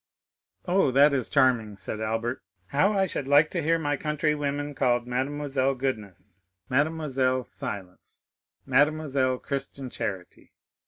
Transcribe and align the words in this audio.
"Oh, 0.65 0.89
that 0.89 1.13
is 1.13 1.29
charming," 1.29 1.77
said 1.77 2.01
Albert, 2.01 2.41
"how 2.69 2.91
I 2.93 3.05
should 3.05 3.27
like 3.27 3.51
to 3.51 3.61
hear 3.61 3.77
my 3.77 3.97
countrywomen 3.97 4.73
called 4.73 5.05
Mademoiselle 5.05 5.75
Goodness, 5.75 6.47
Mademoiselle 6.69 7.43
Silence, 7.43 8.25
Mademoiselle 8.65 9.37
Christian 9.37 9.91
Charity! 9.91 10.53